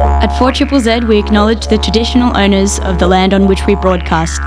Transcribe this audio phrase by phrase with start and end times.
[0.00, 3.74] At 4 Triple Z, we acknowledge the traditional owners of the land on which we
[3.74, 4.40] broadcast.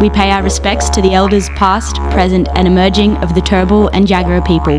[0.00, 4.06] We pay our respects to the elders past, present, and emerging of the Turrbal and
[4.06, 4.78] Jagera people.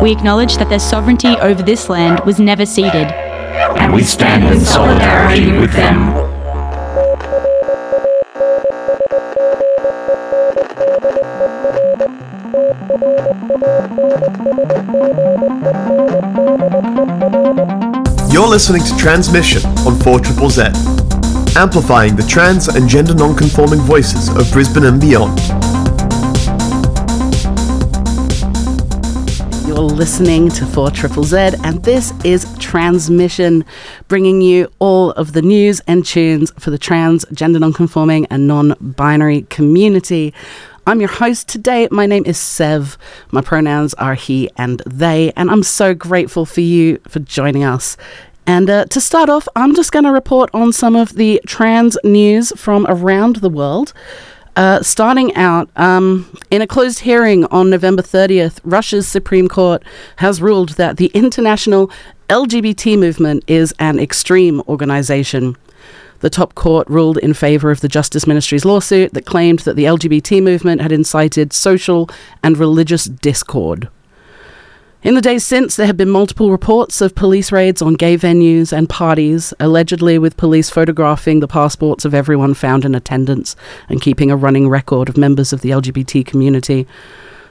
[0.00, 2.94] We acknowledge that their sovereignty over this land was never ceded.
[2.94, 6.36] And we stand in solidarity with them.
[18.36, 20.64] You're listening to Transmission on 4 Triple Z,
[21.56, 25.40] amplifying the trans and gender non-conforming voices of Brisbane and beyond.
[29.66, 33.64] You're listening to 4 Triple Z, and this is Transmission,
[34.06, 39.46] bringing you all of the news and tunes for the trans, gender non-conforming, and non-binary
[39.48, 40.34] community.
[40.88, 41.88] I'm your host today.
[41.90, 42.96] My name is Sev.
[43.32, 47.96] My pronouns are he and they, and I'm so grateful for you for joining us.
[48.46, 51.98] And uh, to start off, I'm just going to report on some of the trans
[52.04, 53.94] news from around the world.
[54.54, 59.82] Uh, starting out, um, in a closed hearing on November 30th, Russia's Supreme Court
[60.18, 61.90] has ruled that the international
[62.28, 65.56] LGBT movement is an extreme organization.
[66.26, 69.84] The top court ruled in favour of the Justice Ministry's lawsuit that claimed that the
[69.84, 72.10] LGBT movement had incited social
[72.42, 73.88] and religious discord.
[75.04, 78.72] In the days since, there have been multiple reports of police raids on gay venues
[78.72, 83.54] and parties, allegedly with police photographing the passports of everyone found in attendance
[83.88, 86.88] and keeping a running record of members of the LGBT community.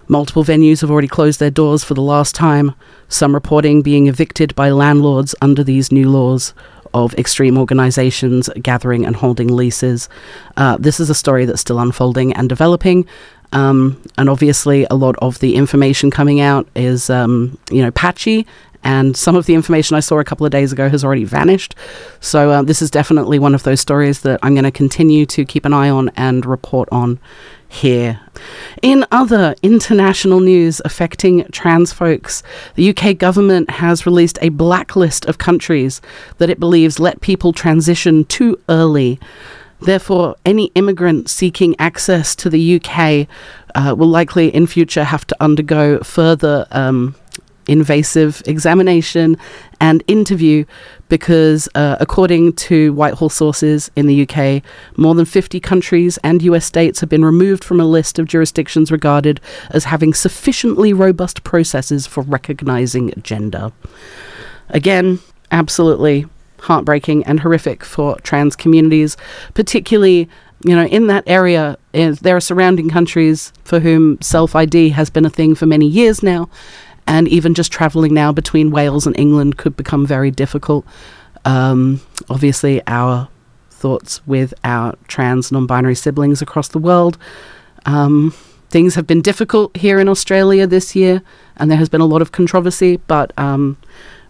[0.09, 2.75] Multiple venues have already closed their doors for the last time,
[3.07, 6.53] some reporting being evicted by landlords under these new laws
[6.95, 10.09] of extreme organizations gathering and holding leases.
[10.57, 13.05] Uh, this is a story that's still unfolding and developing.
[13.51, 18.47] Um, and obviously, a lot of the information coming out is, um, you know, patchy.
[18.85, 21.75] And some of the information I saw a couple of days ago has already vanished.
[22.21, 25.43] So, uh, this is definitely one of those stories that I'm going to continue to
[25.43, 27.19] keep an eye on and report on
[27.67, 28.21] here.
[28.81, 32.43] In other international news affecting trans folks,
[32.75, 36.01] the UK government has released a blacklist of countries
[36.37, 39.19] that it believes let people transition too early.
[39.81, 43.27] Therefore, any immigrant seeking access to the UK
[43.75, 47.15] uh, will likely in future have to undergo further um,
[47.67, 49.37] invasive examination
[49.79, 50.65] and interview
[51.09, 54.63] because, uh, according to Whitehall sources in the UK,
[54.97, 58.91] more than 50 countries and US states have been removed from a list of jurisdictions
[58.91, 59.39] regarded
[59.71, 63.71] as having sufficiently robust processes for recognizing gender.
[64.69, 65.19] Again,
[65.51, 66.25] absolutely
[66.61, 69.17] heartbreaking and horrific for trans communities,
[69.53, 70.29] particularly
[70.63, 75.25] you know, in that area, there are surrounding countries for whom self ID has been
[75.25, 76.49] a thing for many years now,
[77.07, 80.85] and even just traveling now between Wales and England could become very difficult.
[81.45, 83.27] Um, obviously, our
[83.69, 87.17] thoughts with our trans non binary siblings across the world.
[87.85, 88.33] Um,
[88.69, 91.21] things have been difficult here in Australia this year,
[91.57, 93.77] and there has been a lot of controversy, but um,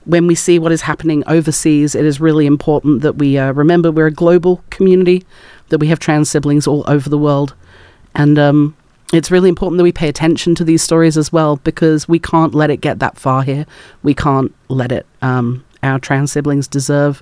[0.04, 3.92] when we see what is happening overseas, it is really important that we uh, remember
[3.92, 5.26] we're a global community,
[5.70, 7.56] that we have trans siblings all over the world.
[8.14, 8.76] And um,
[9.16, 12.56] it's really important that we pay attention to these stories as well because we can't
[12.56, 13.66] let it get that far here.
[14.04, 15.06] We can't let it.
[15.22, 17.22] Um, our trans siblings deserve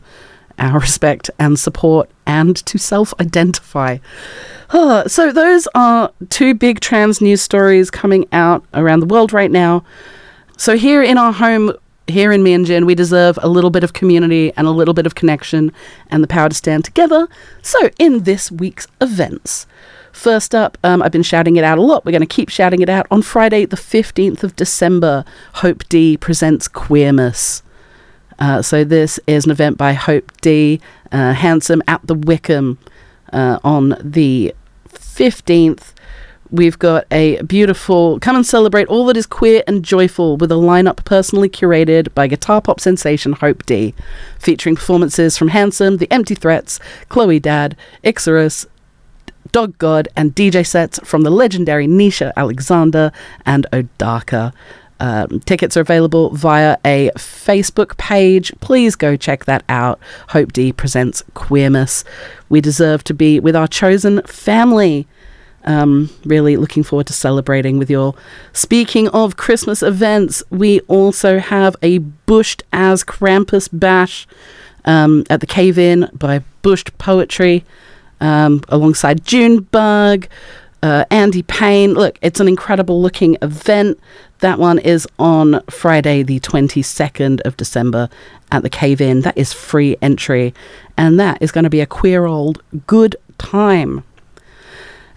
[0.59, 3.98] our respect and support and to self identify.
[4.72, 9.52] Oh, so, those are two big trans news stories coming out around the world right
[9.52, 9.84] now.
[10.58, 11.74] So, here in our home,
[12.08, 15.16] here in Meanjin, we deserve a little bit of community and a little bit of
[15.16, 15.72] connection
[16.10, 17.28] and the power to stand together.
[17.62, 19.68] So, in this week's events,
[20.13, 22.06] first up, um, I've been shouting it out a lot.
[22.06, 23.06] We're going to keep shouting it out.
[23.12, 25.25] On Friday, the 15th of December,
[25.56, 27.62] Hope D presents Queersmas.
[28.40, 30.79] Uh, so, this is an event by Hope D,
[31.12, 32.78] uh, Handsome at the Wickham
[33.31, 34.56] uh, on the
[34.90, 35.94] 15th.
[36.50, 40.56] We've got a beautiful come and celebrate all that is queer and joyful with a
[40.56, 43.95] lineup personally curated by guitar pop sensation Hope D,
[44.38, 48.68] featuring performances from Handsome, The Empty Threats, Chloe Dad, Ixorus,
[49.51, 53.12] Dog God, and DJ sets from the legendary Nisha Alexander
[53.45, 54.54] and Odaka.
[55.00, 58.54] Um, tickets are available via a Facebook page.
[58.62, 60.00] Please go check that out.
[60.30, 62.06] Hope D presents Queersmas.
[62.48, 65.07] We deserve to be with our chosen family.
[65.66, 68.18] Um, really looking forward to celebrating with you all.
[68.54, 74.28] Speaking of Christmas events, we also have a Bushed as Krampus bash
[74.86, 77.66] um, at the Cave Inn by Bushed Poetry
[78.24, 80.28] um, alongside Junebug.
[80.84, 81.94] uh, Andy Payne.
[81.94, 83.98] Look, it's an incredible looking event.
[84.40, 88.10] That one is on Friday, the 22nd of December
[88.52, 89.22] at the Cave Inn.
[89.22, 90.54] That is free entry,
[90.98, 94.04] and that is going to be a queer old good time.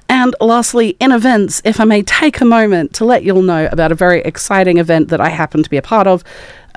[0.08, 3.68] And lastly, in events, if I may take a moment to let you all know
[3.72, 6.22] about a very exciting event that I happen to be a part of.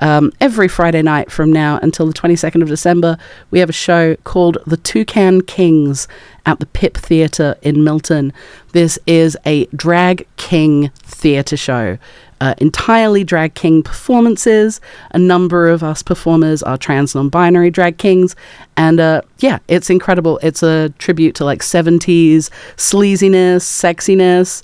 [0.00, 3.18] Um, every Friday night from now until the 22nd of December,
[3.50, 6.08] we have a show called The Toucan Kings
[6.46, 8.32] at the Pip Theatre in Milton.
[8.72, 11.98] This is a drag king theatre show.
[12.40, 14.80] Uh, entirely drag king performances.
[15.10, 18.34] A number of us performers are trans non binary drag kings.
[18.78, 20.40] And uh, yeah, it's incredible.
[20.42, 24.62] It's a tribute to like 70s sleaziness, sexiness.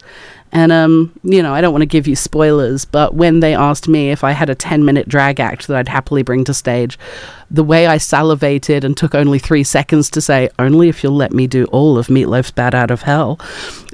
[0.56, 3.88] And, um, you know, I don't want to give you spoilers, but when they asked
[3.88, 6.98] me if I had a 10 minute drag act that I'd happily bring to stage,
[7.50, 11.32] the way I salivated and took only three seconds to say, only if you'll let
[11.32, 13.38] me do all of Meatloaf's Bat Out of Hell.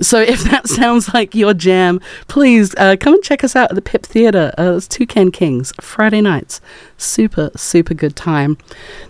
[0.00, 3.74] So if that sounds like your jam, please uh, come and check us out at
[3.74, 4.52] the Pip Theatre.
[4.58, 6.60] Uh, it's Toucan Kings, Friday nights.
[6.96, 8.56] Super, super good time.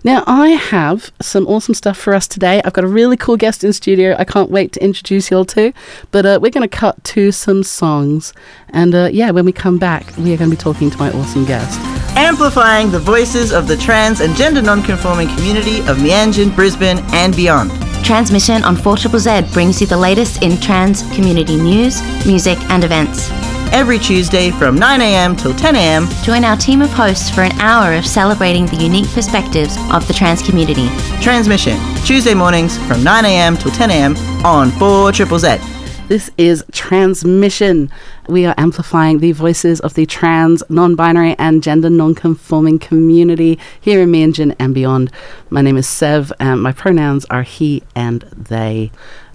[0.03, 2.63] Now, I have some awesome stuff for us today.
[2.65, 5.45] I've got a really cool guest in studio I can't wait to introduce you all
[5.47, 5.73] to.
[6.11, 8.33] But uh, we're going to cut to some songs.
[8.71, 11.11] And uh, yeah, when we come back, we are going to be talking to my
[11.13, 11.92] awesome guest.
[12.17, 17.71] Amplifying the voices of the trans and gender non-conforming community of Meanjin, Brisbane, and beyond.
[18.05, 23.31] Transmission on 4ZZZ brings you the latest in trans community news, music, and events.
[23.73, 28.07] Every Tuesday from 9am till 10am, Join our team of hosts for an hour of
[28.07, 30.89] celebrating the unique perspectives of the trans community.
[31.23, 35.82] transmission, Tuesday mornings from 9am till 10am on 4ZZZ.
[36.09, 37.91] This is Transmission.
[38.29, 43.59] We are amplifying the voices of the trans, non binary, and gender non conforming community
[43.81, 45.11] here in Meanjin and beyond.
[45.49, 48.91] My name is Sev, and my pronouns are he and they.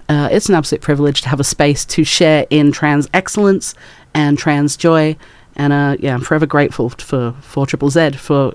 [0.08, 3.74] Uh, it's an absolute privilege to have a space to share in trans excellence
[4.14, 5.16] and trans joy.
[5.56, 8.54] And uh, yeah, I'm forever grateful for, 4 Triple Z for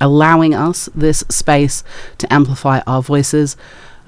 [0.00, 1.84] allowing us this space
[2.18, 3.56] to amplify our voices.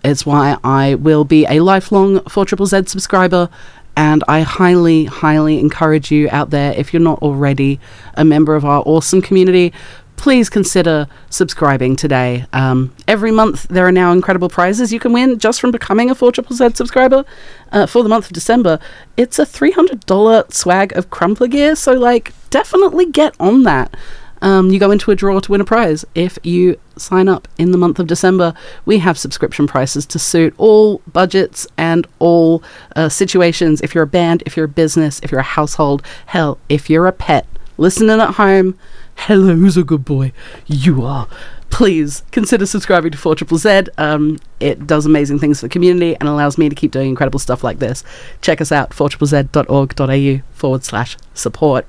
[0.04, 3.48] It's why I will be a lifelong 4ZZZ subscriber,
[3.96, 7.78] and I highly, highly encourage you out there, if you're not already
[8.14, 9.72] a member of our awesome community,
[10.16, 12.46] please consider subscribing today.
[12.52, 16.14] Um, every month, there are now incredible prizes you can win just from becoming a
[16.14, 17.24] 4ZZZ subscriber.
[17.70, 18.80] Uh, for the month of December,
[19.16, 23.94] it's a $300 swag of Crumpler gear, so, like, definitely get on that
[24.42, 26.04] um, you go into a draw to win a prize.
[26.14, 28.54] If you sign up in the month of December,
[28.84, 32.62] we have subscription prices to suit all budgets and all
[32.96, 33.80] uh, situations.
[33.80, 37.06] If you're a band, if you're a business, if you're a household, hell, if you're
[37.06, 37.46] a pet
[37.78, 38.78] listening at home,
[39.16, 40.32] hello, who's a good boy?
[40.66, 41.28] You are.
[41.70, 43.84] Please consider subscribing to 4 Triple Z.
[43.96, 47.38] Um, it does amazing things for the community and allows me to keep doing incredible
[47.38, 48.04] stuff like this.
[48.42, 51.86] Check us out, 4ZZZ.org.au forward slash support.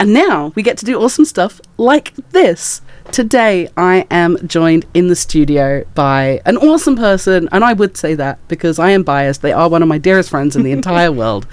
[0.00, 2.82] And now we get to do awesome stuff like this.
[3.10, 8.14] Today, I am joined in the studio by an awesome person, and I would say
[8.14, 9.42] that because I am biased.
[9.42, 11.46] They are one of my dearest friends in the entire world.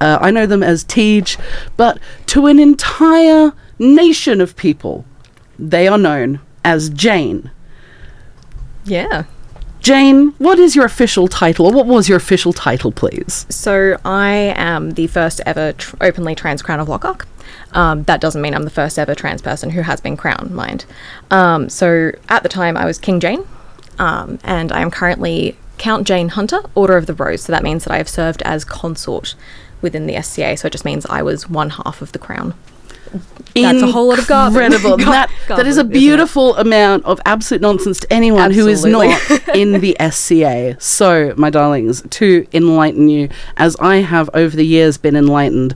[0.00, 1.36] Uh, I know them as Tej,
[1.76, 5.04] but to an entire nation of people,
[5.58, 7.50] they are known as Jayne.
[8.84, 9.24] Yeah.
[9.88, 13.46] Jayne, what is your official title, or what was your official title, please?
[13.48, 17.24] So I am the first ever tr- openly trans crown of Lochac.
[17.72, 20.84] Um, that doesn't mean I'm the first ever trans person who has been crowned, mind.
[21.30, 23.46] Um, so at the time I was King Jayne,
[23.98, 27.40] um, and I am currently Count Jayne Hunter, Order of the Rose.
[27.44, 29.36] So that means that I have served as consort
[29.80, 30.58] within the SCA.
[30.58, 32.52] So it just means I was one half of the crown.
[33.54, 34.62] That's a whole lot of garbage.
[34.62, 34.98] Incredible.
[35.08, 35.98] That, that is a garbage, isn't it?
[35.98, 39.06] beautiful amount of absolute nonsense to anyone who is not
[39.54, 40.76] in the SCA.
[40.80, 45.74] So, my darlings, to enlighten you, as I have over the years been enlightened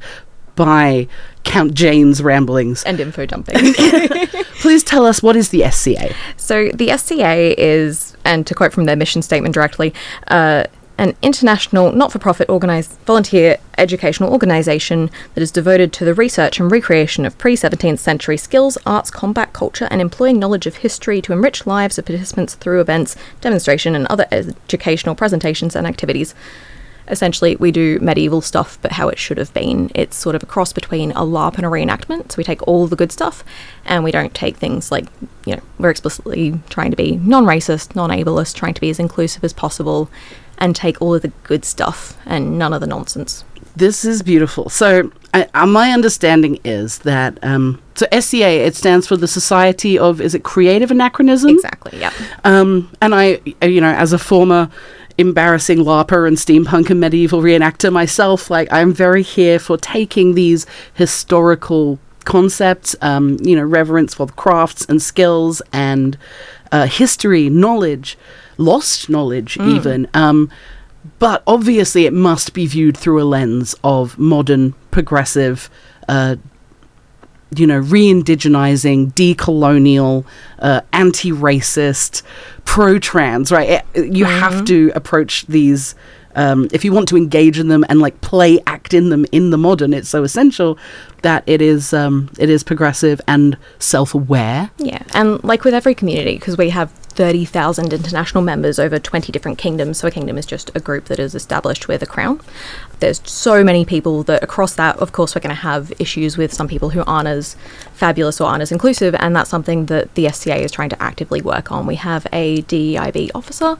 [0.54, 1.08] by
[1.44, 3.74] Count Jayne's ramblings, And info dumping.
[4.60, 6.14] please tell us what is the SCA?
[6.36, 9.92] So the SCA is, and to quote from their mission statement directly,
[10.28, 10.64] uh,
[11.02, 17.37] an international not-for-profit volunteer educational organization that is devoted to the research and recreation of
[17.38, 22.06] pre-17th century skills, arts, combat, culture, and employing knowledge of history to enrich lives of
[22.06, 26.37] participants through events, demonstration, and other educational presentations and activities.
[27.09, 29.90] Essentially, we do medieval stuff, but how it should have been.
[29.97, 32.30] It's sort of a cross between a LARP and a reenactment.
[32.30, 33.42] So we take all the good stuff,
[33.85, 35.06] and we don't take things like,
[35.47, 39.52] you know, we're explicitly trying to be non-racist, non-ableist, trying to be as inclusive as
[39.52, 40.09] possible,
[40.62, 43.45] and take all of the good stuff and none of the nonsense.
[43.75, 44.69] This is beautiful.
[44.69, 49.99] So, I, uh, my understanding is that um, so SCA it stands for the Society
[49.99, 51.50] of is it Creative Anachronism?
[51.50, 51.99] Exactly.
[51.99, 52.12] Yeah.
[52.45, 54.71] Um, and I, uh, you know, as a former
[55.19, 58.50] embarrassing LARPer and steampunk and medieval reenactor myself.
[58.50, 60.64] Like, I'm very here for taking these
[60.95, 66.16] historical concepts, um, you know, reverence for the crafts and skills and
[66.71, 68.16] uh, history, knowledge,
[68.62, 70.07] lost knowledge, even.
[70.14, 70.49] Um,
[71.19, 75.69] but obviously, it must be viewed through a lens of modern, progressive,
[76.09, 76.37] uh,
[77.54, 80.25] you know, re-indigenizing, decolonial,
[80.61, 82.23] uh, anti-racist,
[82.64, 83.50] pro-trans.
[83.52, 83.85] Right?
[83.95, 85.95] It- you have to approach these.
[86.35, 89.50] Um, if you want to engage in them and like play act in them in
[89.50, 90.78] the modern, it's so essential
[91.21, 94.71] that it is um, it is progressive and self-aware.
[94.78, 99.59] Yeah, and like with every community, because we have 30,000 international members over 20 different
[99.59, 102.40] kingdoms, so a kingdom is just a group that is established with a crown.
[103.00, 106.52] There's so many people that across that, of course, we're going to have issues with
[106.52, 107.57] some people who aren't as
[107.92, 111.42] fabulous or aren't as inclusive, and that's something that the SCA is trying to actively
[111.42, 111.87] work on.
[111.87, 113.78] We have a DEIB officer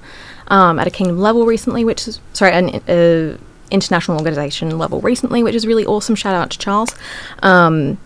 [0.49, 3.39] um, at a kingdom level recently, which is, sorry, an uh,
[3.71, 6.15] international organization level recently, which is really awesome.
[6.15, 6.95] Shout out to Charles.
[7.43, 7.99] Um,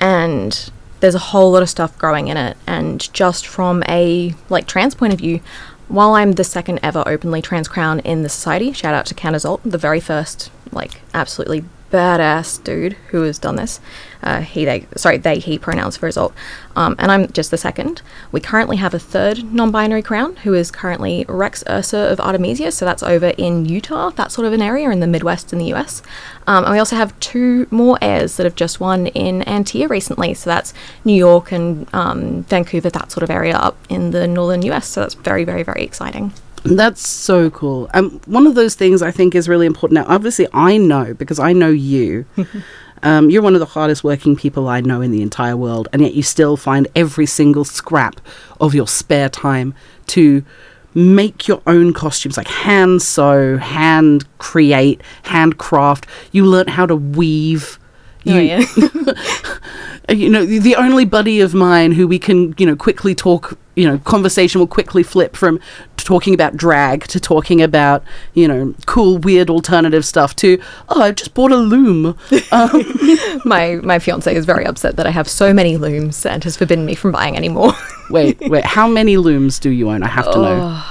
[0.00, 2.56] and there's a whole lot of stuff growing in it.
[2.66, 5.40] And just from a like trans point of view
[5.88, 9.60] while i'm the second ever openly trans crown in the society shout out to Canazult,
[9.64, 13.80] the very first like absolutely badass dude who has done this
[14.22, 16.34] uh, he they sorry they he pronouns for result
[16.76, 18.02] um, and i'm just the second
[18.32, 22.84] we currently have a third non-binary crown who is currently rex ursa of artemisia so
[22.84, 26.02] that's over in utah that sort of an area in the midwest in the us
[26.48, 29.86] um, and we also have two more heirs that have just won in An Tir
[29.86, 30.32] recently.
[30.32, 30.72] So that's
[31.04, 34.88] New York and um, Vancouver, that sort of area up in the northern US.
[34.88, 36.32] So that's very, very, very exciting.
[36.76, 37.88] That's so cool.
[37.94, 39.94] Um, one of those things I think is really important.
[39.94, 42.26] Now, obviously, I know because I know you.
[43.02, 46.02] um, you're one of the hardest working people I know in the entire world, and
[46.02, 48.20] yet you still find every single scrap
[48.60, 49.74] of your spare time
[50.08, 50.44] to
[50.94, 56.06] make your own costumes, like hand sew, hand create, handcraft.
[56.32, 57.78] You learn how to weave.
[58.24, 58.58] You, Oh, yeah.
[60.12, 63.86] you know, the only buddy of mine who we can, you know, quickly talk, you
[63.86, 65.60] know, conversation will quickly flip from
[66.08, 71.12] talking about drag to talking about, you know, cool, weird alternative stuff to, oh, I
[71.12, 72.16] just bought a loom.
[73.44, 76.86] my my fiance is very upset that I have so many looms and has forbidden
[76.86, 77.74] me from buying any more.
[78.10, 80.02] wait, wait, how many looms do you own?
[80.02, 80.82] I have to know.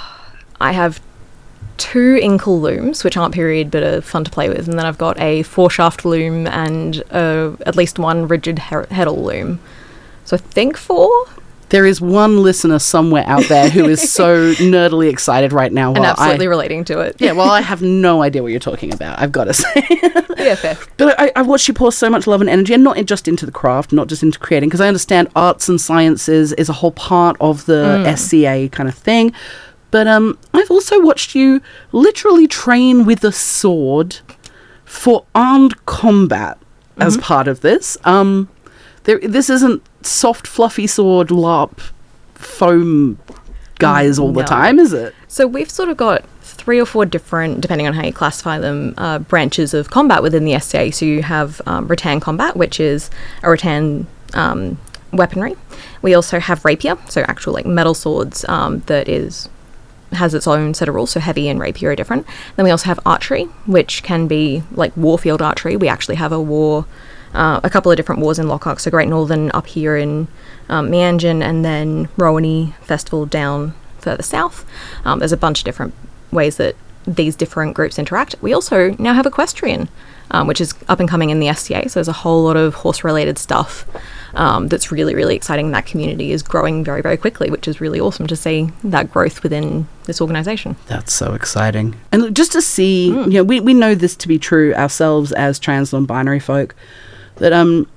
[0.62, 1.02] I have
[1.78, 5.00] two inkle looms, which aren't period but are fun to play with, and then I've
[5.00, 9.60] got a four shaft loom and uh, at least one rigid he- heddle loom.
[10.26, 11.10] So I think four.
[11.70, 15.94] There is one listener somewhere out there who is so nerdily excited right now.
[15.94, 17.18] and absolutely I, relating to it.
[17.20, 19.20] yeah, well, I have no idea what you're talking about.
[19.20, 19.88] I've got to say.
[20.38, 20.78] yeah, fair.
[20.98, 23.46] But I, I watched you pour so much love and energy, and not just into
[23.46, 26.92] the craft, not just into creating, because I understand arts and sciences is a whole
[26.92, 29.34] part of the SCA kind of thing.
[29.92, 34.18] But um, I've also watched you literally train with a sword
[34.86, 36.58] for armed combat
[36.98, 37.98] as part of this.
[38.04, 38.50] Um,
[39.08, 41.80] there, this isn't soft, fluffy sword LARP
[42.36, 43.18] foam
[43.80, 45.16] guys all the time, is it?
[45.30, 48.94] So we've sort of got three or four different, depending on how you classify them,
[48.98, 50.92] uh, branches of combat within the SCA.
[50.92, 53.10] So you have um, rattan combat, which is
[53.44, 54.78] a rattan um,
[55.14, 55.56] weaponry.
[56.02, 59.48] We also have rapier, so actual like metal swords um, that is
[60.12, 61.12] has its own set of rules.
[61.12, 62.28] So heavy and rapier are different.
[62.58, 65.78] Then we also have archery, which can be like warfield archery.
[65.78, 66.86] We actually have a war.
[67.34, 70.28] Uh, a couple of different wars in Lochac, so Great Northern up here in
[70.70, 74.66] um, Meanjin, and then Rowany Festival down further south.
[75.06, 75.94] Um, there's a bunch of different
[76.32, 76.76] ways that
[77.08, 78.36] these different groups interact.
[78.42, 79.88] We also now have equestrian,
[80.32, 81.88] um, which is up and coming in the SCA.
[81.88, 83.86] So there's a whole lot of horse related stuff
[84.34, 85.72] um, that's really, really exciting.
[85.72, 89.42] That community is growing very, very quickly, which is really awesome to see that growth
[89.42, 90.76] within this organization.
[90.88, 91.96] That's so exciting.
[92.12, 95.60] And just to see, you know, we, we know this to be true ourselves as
[95.60, 96.76] trans non binary folk,
[97.40, 97.88] that um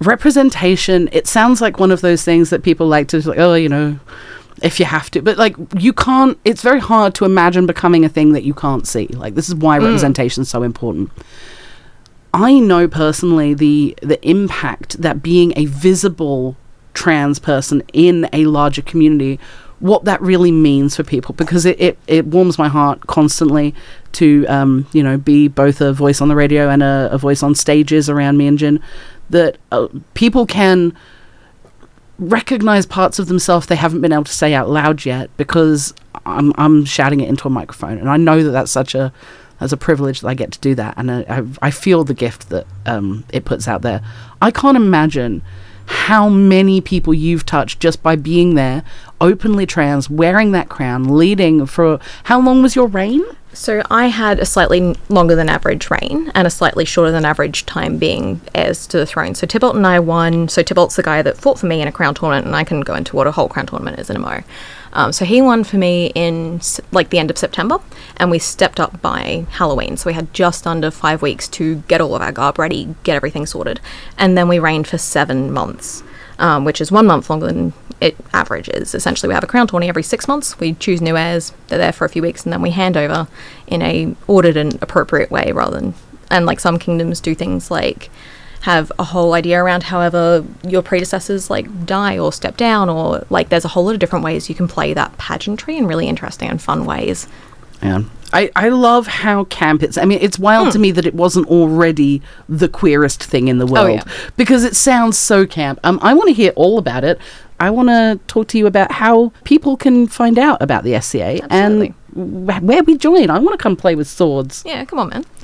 [0.00, 3.68] representation, it sounds like one of those things that people like to like, oh, you
[3.68, 3.98] know,
[4.62, 5.22] if you have to.
[5.22, 8.86] But like you can't it's very hard to imagine becoming a thing that you can't
[8.86, 9.06] see.
[9.08, 11.10] Like this is why representation is so important.
[12.34, 16.56] I know personally the the impact that being a visible
[16.94, 19.40] trans person in a larger community
[19.82, 23.74] what that really means for people because it, it, it warms my heart constantly
[24.12, 27.42] to um, you know be both a voice on the radio and a, a voice
[27.42, 28.80] on stages around Meanjin
[29.30, 30.96] that uh, people can
[32.18, 35.92] recognize parts of themselves they haven't been able to say out loud yet because
[36.26, 37.98] I'm, I'm shouting it into a microphone.
[37.98, 39.12] And I know that that's such a
[39.58, 40.94] that's a privilege that I get to do that.
[40.96, 44.02] And I, I, I feel the gift that um, it puts out there.
[44.40, 45.42] I can't imagine
[45.92, 48.82] how many people you've touched just by being there,
[49.20, 53.22] openly trans, wearing that crown, leading for how long was your reign?
[53.52, 57.66] So I had a slightly longer than average reign and a slightly shorter than average
[57.66, 59.34] time being heirs to the throne.
[59.34, 60.48] So Tybalt and I won.
[60.48, 62.80] So Tybalt's the guy that fought for me in a crown tournament, and I can
[62.80, 64.40] go into what a whole crown tournament is in a mo.
[64.92, 67.78] Um, so he won for me in like the end of September,
[68.16, 69.96] and we stepped up by Halloween.
[69.96, 73.16] So we had just under five weeks to get all of our garb ready, get
[73.16, 73.80] everything sorted,
[74.18, 76.02] and then we reigned for seven months.
[76.38, 78.96] Um, which is one month longer than it averages.
[78.96, 80.58] Essentially, we have a crown tourney every six months.
[80.58, 81.52] We choose new heirs.
[81.68, 83.28] They're there for a few weeks, and then we hand over
[83.68, 85.94] in a ordered and appropriate way, rather than
[86.30, 88.10] and like some kingdoms do things like
[88.62, 93.48] have a whole idea around however your predecessors like die or step down or like
[93.48, 96.48] there's a whole lot of different ways you can play that pageantry in really interesting
[96.48, 97.26] and fun ways.
[97.82, 98.02] Yeah.
[98.32, 99.98] I, I love how camp it's.
[99.98, 100.72] I mean, it's wild Hmm.
[100.72, 104.04] to me that it wasn't already the queerest thing in the world Oh, yeah.
[104.36, 105.78] because it sounds so camp.
[105.84, 107.18] Um, I want to hear all about it.
[107.60, 111.40] I want to talk to you about how people can find out about the SCA
[111.42, 111.94] Absolutely.
[112.14, 113.28] and wh- where we join.
[113.28, 114.62] I want to come play with swords.
[114.64, 115.24] Yeah, come on, man.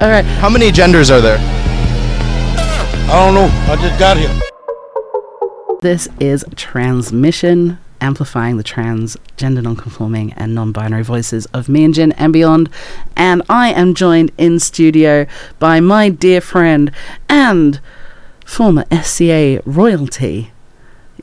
[0.00, 0.24] All right.
[0.24, 1.73] How many genders are there?
[3.06, 3.48] I don't know.
[3.72, 4.30] I just got here.
[5.82, 12.70] This is Transmission, amplifying the trans, gender non-conforming, and non-binary voices of Meanjin and beyond.
[13.16, 15.26] And I am joined in studio
[15.58, 16.90] by my dear friend
[17.28, 17.78] and
[18.46, 20.50] former SCA royalty,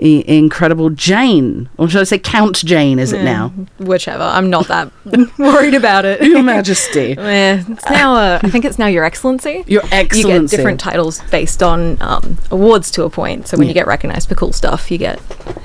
[0.02, 3.00] i- incredible Jayne, or should I say Count Jayne?
[3.00, 3.50] Is it now?
[3.80, 4.24] Whichever.
[4.24, 4.92] I'm not that
[5.38, 6.22] worried about it.
[6.22, 8.16] Your Majesty, Eh, it's now.
[8.16, 9.64] Uh, I think it's now Your Excellency.
[9.68, 10.58] Your You get Excellency.
[10.58, 13.48] different titles based on um, awards to a point.
[13.48, 15.20] So when you get recognised for cool stuff, you get.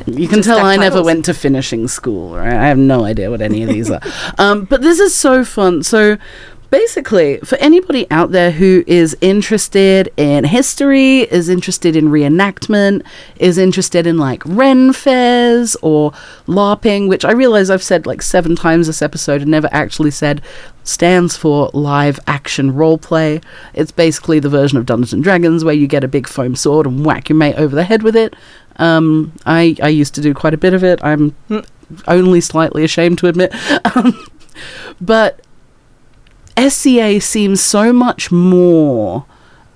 [0.07, 1.07] You can tell stack I never titles.
[1.07, 2.53] went to finishing school, right?
[2.53, 4.01] I have no idea what any of these are.
[4.39, 5.83] Um, but this is so fun.
[5.83, 6.19] So
[6.77, 13.03] basically, for anybody out there who is interested in history, is interested in reenactment,
[13.37, 16.13] is interested in like Ren fairs or
[16.47, 20.43] LARPing, which I realize I've said like seven times this episode and never actually said
[20.85, 23.43] stands for live action roleplay.
[23.73, 26.87] It's basically the version of Dungeons and Dragons where you get a big foam sword
[26.87, 28.37] and whack your mate over the head with it.
[28.77, 31.01] Um, I I used to do quite a bit of it.
[31.03, 31.35] I'm
[32.07, 33.55] only slightly ashamed to admit,
[33.97, 34.27] um,
[35.01, 35.41] but
[36.59, 39.25] SCA seems so much more.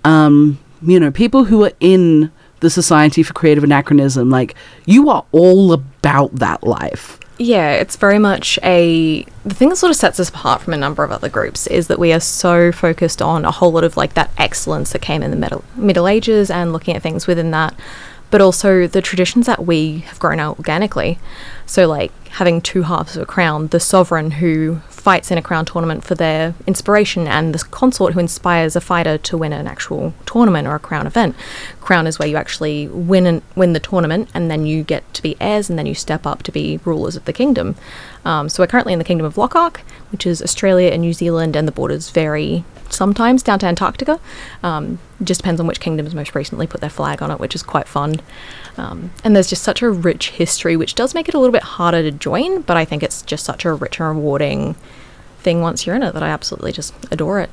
[0.04, 4.54] Um, you know, people who are in the Society for Creative Anachronism, like
[4.86, 7.18] you are all about that life.
[7.38, 9.24] Yeah, it's very much a.
[9.44, 11.86] The thing that sort of sets us apart from a number of other groups is
[11.86, 15.22] that we are so focused on a whole lot of like that excellence that came
[15.22, 17.74] in the Middle, Middle Ages and looking at things within that,
[18.30, 21.18] but also the traditions that we have grown out organically.
[21.70, 25.64] So, like having two halves of a crown, the sovereign who fights in a crown
[25.64, 30.12] tournament for their inspiration, and the consort who inspires a fighter to win an actual
[30.26, 31.36] tournament or a crown event.
[31.80, 35.22] Crown is where you actually win and win the tournament, and then you get to
[35.22, 37.76] be heirs, and then you step up to be rulers of the kingdom.
[38.24, 39.76] Um, so we're currently in the kingdom of Lochac,
[40.10, 44.20] which is Australia and New Zealand, and the borders vary sometimes down to Antarctica.
[44.62, 47.62] Um, just depends on which kingdoms most recently put their flag on it, which is
[47.62, 48.20] quite fun.
[48.76, 51.59] Um, and there's just such a rich history, which does make it a little bit
[51.62, 54.74] harder to join, but I think it's just such a rich and rewarding
[55.40, 57.50] thing once you're in it that I absolutely just adore it.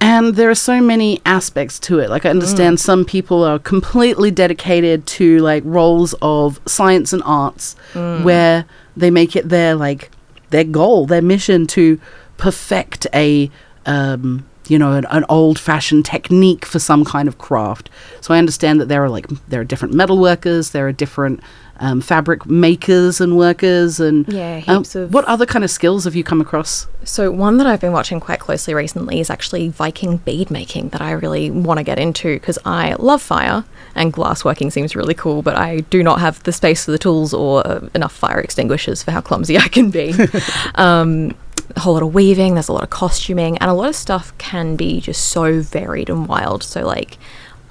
[0.00, 2.10] And there are so many aspects to it.
[2.10, 7.76] Like I understand some people are completely dedicated to like roles of science and arts
[7.94, 8.64] where
[8.96, 10.10] they make it their like
[10.50, 12.00] their goal, their mission to
[12.36, 13.48] perfect a
[13.86, 17.90] um you know an, an old fashioned technique for some kind of craft.
[18.20, 21.40] So I understand that there are like there are different metal workers, there are different
[21.80, 26.04] um, fabric makers and workers and Yeah, um, heaps of- what other kind of skills
[26.04, 26.86] have you come across?
[27.02, 31.00] So one that I've been watching quite closely recently is actually Viking bead making that
[31.00, 33.64] I really want to get into because I love fire
[33.96, 36.98] and glass working seems really cool, but I do not have the space for the
[36.98, 40.14] tools or uh, enough fire extinguishers for how clumsy I can be.
[40.76, 41.34] um,
[41.76, 44.36] a whole lot of weaving, there's a lot of costuming, and a lot of stuff
[44.38, 46.62] can be just so varied and wild.
[46.62, 47.18] So like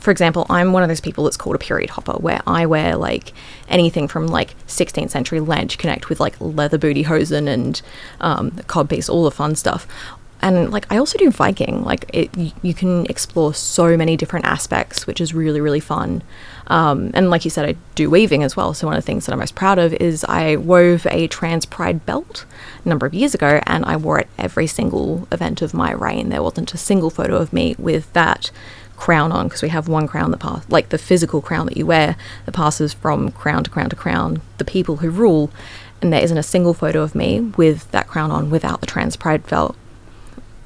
[0.02, 2.96] for example, I'm one of those people that's called a period hopper, where I wear
[2.96, 3.34] like
[3.70, 7.80] anything from like 16th century Landsknecht with like leather booty hosen and
[8.20, 9.88] um, codpiece, all the fun stuff.
[10.42, 11.84] And like I also do Viking.
[11.84, 12.30] Like it,
[12.62, 16.24] you can explore so many different aspects, which is really really fun.
[16.68, 18.74] Um, and like you said, I do weaving as well.
[18.74, 21.66] So one of the things that I'm most proud of is I wove a trans
[21.66, 22.46] pride belt
[22.84, 26.30] a number of years ago, and I wore it every single event of my reign.
[26.30, 28.52] There wasn't a single photo of me with that
[29.02, 31.88] crown on because we have one crown that pass like the physical crown that you
[31.88, 35.50] wear that passes from crown to crown to crown the people who rule
[36.04, 39.16] and there isn't a single photo of me with that crown on without the trans
[39.16, 39.76] pride belt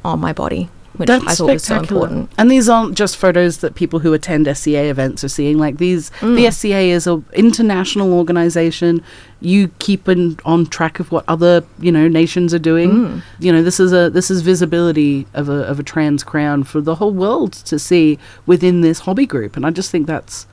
[0.06, 2.32] on my body which I thought was so important.
[2.38, 5.58] And these aren't just photos that people who attend SCA events are seeing.
[5.58, 6.36] Like these, Mm.
[6.36, 9.02] the SCA is an international organization.
[9.42, 12.92] You keep in, on track of what other you know nations are doing.
[12.92, 13.22] Mm.
[13.40, 16.82] You know this is a this is visibility of a of a trans crown for
[16.82, 19.56] the whole world to see within this hobby group.
[19.58, 20.48] And I just think that's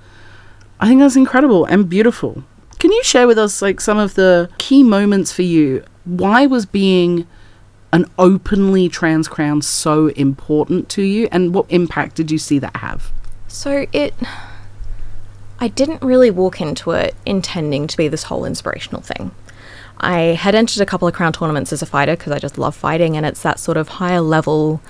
[0.80, 2.42] I think that's incredible and beautiful.
[2.78, 5.84] Can you share with us like some of the key moments for you?
[6.04, 7.28] Why was being
[7.92, 12.76] an openly trans crown so important to you and what impact did you see that
[12.76, 13.12] have?
[13.48, 14.14] So it.
[15.60, 19.30] I didn't really walk into it intending to be this whole inspirational thing.
[20.00, 22.74] I had entered a couple of crown tournaments as a fighter because I just love
[22.74, 24.80] fighting, and it's that sort of higher level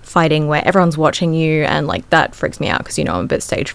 [0.00, 3.24] fighting where everyone's watching you, and like that freaks me out because you know I'm
[3.24, 3.74] a bit stage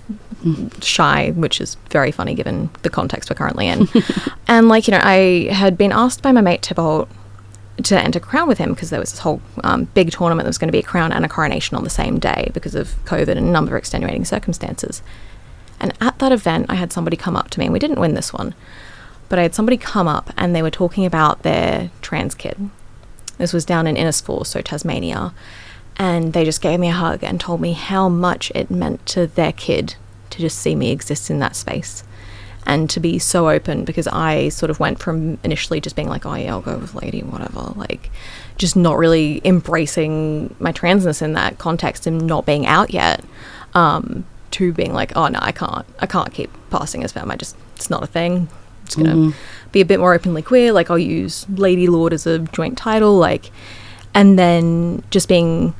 [0.82, 3.88] shy, which is very funny given the context we're currently in.
[4.48, 7.08] and like you know, I had been asked by my mate Tybalt
[7.84, 10.58] to enter crown with him because there was this whole um, big tournament that was
[10.58, 13.28] going to be a crown and a coronation on the same day because of COVID
[13.28, 15.02] and a number of extenuating circumstances.
[15.80, 18.16] And at that event, I had somebody come up to me, and we didn't win
[18.16, 18.56] this one,
[19.30, 22.70] but I had somebody come up and they were talking about their trans kid.
[23.38, 25.34] This was down in Ynys Fawr, so Tasmania.
[25.98, 29.28] And they just gave me a hug and told me how much it meant to
[29.28, 29.96] their kid
[30.30, 32.04] to just see me exist in that space
[32.68, 36.26] and to be so open because I sort of went from initially just being like,
[36.26, 38.12] oh yeah, I'll go with lady, whatever, like
[38.58, 43.24] just not really embracing my transness in that context and not being out yet,
[43.74, 47.32] um, to being like, oh no, I can't, I can't keep passing as femme.
[47.32, 48.50] I just, it's not a thing.
[48.84, 49.34] It's gonna
[49.72, 50.74] be a bit more openly queer.
[50.74, 53.52] Like I'll use Lady Lord as a joint title, like,
[54.14, 55.74] and then just being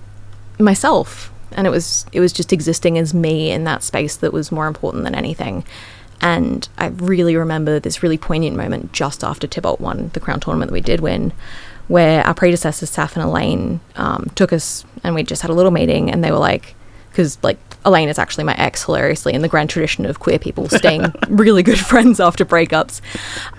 [0.58, 4.52] myself and it was it was just existing as me in that space that was
[4.52, 5.64] more important than anything
[6.22, 10.70] and I really remember this really poignant moment just after Tybalt won the crown tournament
[10.70, 11.34] that we did win
[11.88, 15.72] where our predecessors Saf and Elaine um, took us and we just had a little
[15.72, 16.76] meeting and they were like
[17.10, 20.68] because like Elaine is actually my ex hilariously in the grand tradition of queer people
[20.68, 23.02] staying really good friends after breakups.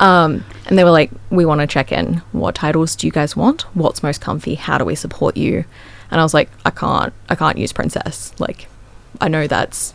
[0.01, 2.19] Um, and they were like we want to check in.
[2.33, 3.63] What titles do you guys want?
[3.75, 4.55] What's most comfy?
[4.55, 5.65] How do we support you?
[6.11, 8.33] And I was like, I can't, I can't use princess.
[8.39, 8.67] Like,
[9.21, 9.95] I know that's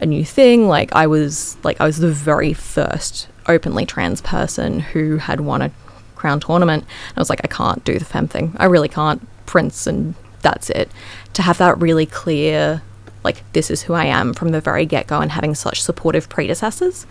[0.00, 0.66] a new thing.
[0.66, 5.62] Like, I was like, I was the very first openly trans person who had won
[5.62, 5.70] a
[6.14, 6.84] crown tournament.
[7.08, 8.54] And I was like, I can't do the femme thing.
[8.58, 9.26] I really can't.
[9.46, 10.88] Prince, and that's it.
[11.32, 12.82] To have that really clear,
[13.24, 16.28] like, this is who I am from the very get go, and having such supportive
[16.28, 17.04] predecessors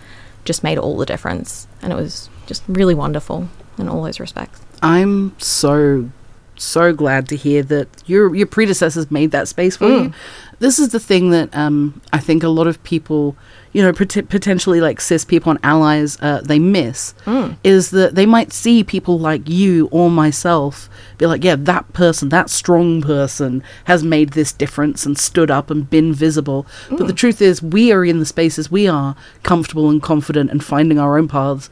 [0.45, 1.67] just made all the difference.
[1.81, 4.61] And it was just really wonderful in all those respects.
[4.81, 6.09] I'm so
[6.55, 10.03] so glad to hear that your your predecessors made that space for mm.
[10.03, 10.13] you.
[10.59, 13.35] This is the thing that um, I think a lot of people,
[13.71, 17.13] you know, pot- potentially like cis people and allies, uh, they miss
[17.63, 22.29] is that they might see people like you or myself be like, yeah, that person,
[22.29, 26.65] that strong person, has made this difference and stood up and been visible.
[26.89, 30.63] But the truth is, we are in the spaces we are comfortable and confident and
[30.63, 31.69] finding our own paths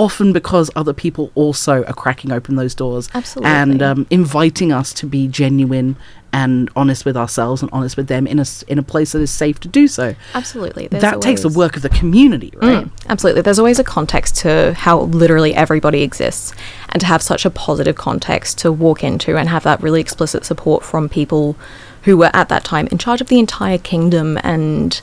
[0.00, 3.50] often because other people also are cracking open those doors Absolutely.
[3.50, 5.94] and um, inviting us to be genuine
[6.32, 9.30] and honest with ourselves and honest with them in a in a place that is
[9.30, 10.14] safe to do so.
[10.34, 10.86] Absolutely.
[10.86, 12.84] There's that takes the work of the community, right?
[12.84, 13.42] Mm, absolutely.
[13.42, 16.52] There's always a context to how literally everybody exists,
[16.90, 20.44] and to have such a positive context to walk into and have that really explicit
[20.44, 21.56] support from people
[22.02, 25.00] who were at that time in charge of the entire kingdom and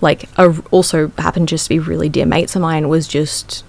[0.00, 3.64] like a, also happened just to be really dear mates of mine was just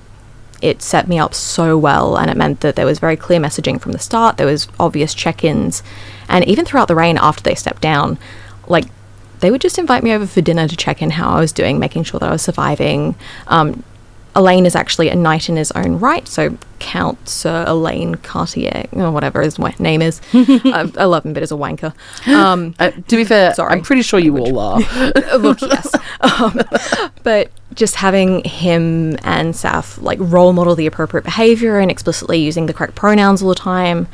[0.61, 3.81] it set me up so well and it meant that there was very clear messaging
[3.81, 5.83] from the start there was obvious check-ins
[6.31, 8.17] and even throughout the reign after they stepped down
[8.67, 8.85] like
[9.41, 11.79] they would just invite me over for dinner to check in how I was doing,
[11.79, 13.15] making sure that I was surviving.
[13.47, 13.83] Um,
[14.33, 19.11] Elaine is actually a knight in his own right, so Count Sir Elaine Cartier, or
[19.11, 20.21] whatever his name is.
[20.33, 21.93] I, I love him, but as a wanker.
[22.27, 23.73] Um, Uh, to be fair, Sorry.
[23.73, 24.79] I'm pretty sure you all are.
[25.37, 25.93] look, yes.
[26.21, 26.61] Um,
[27.23, 32.65] but just having him and Saf like role model the appropriate behavior and explicitly using
[32.67, 34.07] the correct pronouns all the time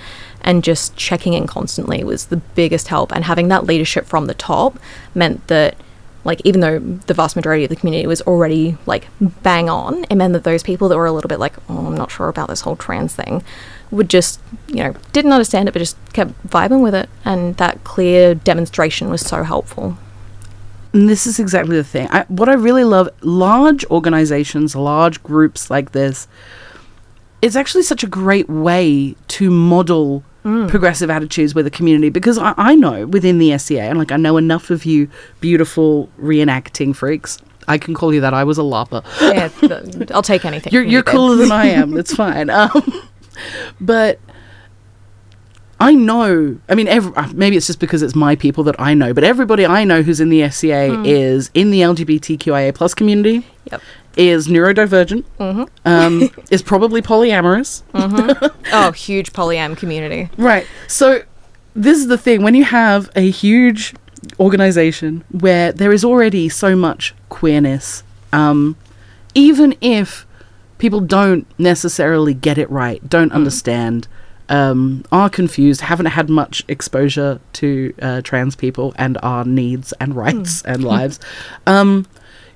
[0.48, 3.14] and just checking in constantly was the biggest help.
[3.14, 4.80] And having that leadership from the top
[5.14, 5.76] meant that
[6.24, 10.16] like even though the vast majority of the community was already like bang on, it
[10.16, 12.48] meant that those people that were a little bit like, oh, I'm not sure about
[12.48, 13.44] this whole trans thing,
[13.92, 17.84] would just you know didn't understand it, but just kept vibing with it, and that
[17.84, 19.98] clear demonstration was so helpful.
[20.94, 22.08] And this is exactly the thing.
[22.10, 26.28] I, what I really love, large organizations, large groups like this,
[27.42, 30.24] it's actually such a great way to model
[30.70, 34.18] progressive attitudes with the community because I, I know within the SCA, and like I
[34.18, 35.10] know enough of you
[35.42, 37.40] beautiful reenacting freaks.
[37.68, 38.34] I can call you that.
[38.34, 39.04] I was a LARPer.
[39.22, 40.72] yeah, I'll take anything.
[40.72, 41.92] You're, you're cooler than I am.
[41.96, 42.50] That's fine.
[42.50, 43.10] Um,
[43.82, 44.20] but
[45.80, 46.58] I know.
[46.68, 49.24] I mean, every, uh, maybe it's just because it's my people that I know, but
[49.24, 53.46] everybody I know who's in the SCA is in the LGBTQIA plus community.
[53.72, 53.82] Yep.
[54.16, 55.26] Is neurodivergent.
[55.86, 57.84] Um, is probably polyamorous.
[58.74, 60.30] Oh, huge polyam community.
[60.38, 60.66] Right.
[60.88, 61.22] So
[61.76, 63.94] this is the thing when you have a huge
[64.40, 68.76] organization where there is already so much queerness, um,
[69.36, 70.26] even if
[70.80, 74.08] people don't necessarily get it right, don't understand,
[74.50, 80.16] um, are confused, haven't had much exposure to uh, trans people and our needs and
[80.16, 81.20] rights and lives,
[81.66, 82.06] um,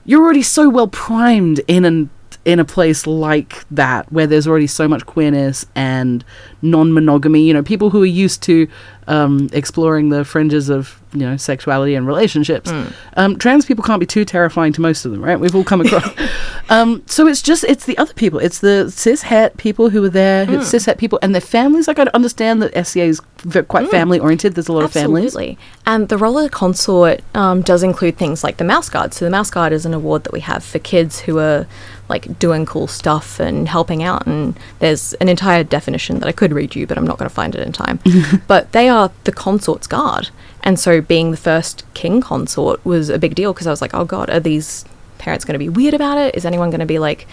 [0.06, 2.10] you're already so well primed in an
[2.43, 6.25] in a place like that where there's already so much queerness and
[6.62, 8.67] non-monogamy you know people who are used to
[9.08, 12.71] um, exploring the fringes of you know sexuality and relationships
[13.17, 15.39] um, trans people can't be too terrifying to most of them right?
[15.39, 16.10] We've all come across
[16.69, 18.39] um, so it's just it's the other people.
[18.39, 21.88] It's the cis het people who are there it's cis het people and their families.
[21.88, 23.19] Like i got to understand that SCA is
[23.67, 24.56] quite family oriented.
[24.56, 25.36] There's a lot of families.
[25.86, 29.13] And the role of the consort um, does include things like the Mouse Guard.
[29.13, 31.67] So the Mouse Guard is an award that we have for kids who are
[32.12, 34.28] like doing cool stuff and helping out.
[34.28, 37.34] And there's an entire definition that I could read you, but I'm not going to
[37.34, 38.00] find it in time.
[38.47, 40.30] but they are the consort's guard.
[40.62, 43.93] And so being the first king consort was a big deal because I was like,
[43.93, 44.86] oh God, are these
[45.17, 46.36] parents going to be weird about it?
[46.36, 47.28] Is anyone going to be like